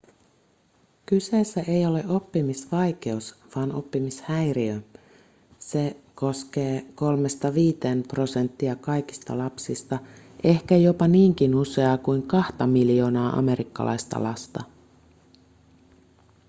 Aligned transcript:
kyseessä 1.05 1.61
ei 1.61 1.85
ole 1.85 2.03
oppimisvaikeus 2.07 3.35
vaan 3.55 3.75
oppimishäiriö 3.75 4.81
se 5.59 5.95
koskee 6.15 6.85
3-5 8.03 8.07
prosenttia 8.07 8.75
kaikista 8.75 9.37
lapsista 9.37 9.99
ehkä 10.43 10.77
jopa 10.77 11.07
niinkin 11.07 11.55
useaa 11.55 11.97
kuin 11.97 12.23
kahta 12.23 12.67
miljoonaa 12.67 13.29
amerikkalaista 13.39 14.23
lasta 14.23 14.63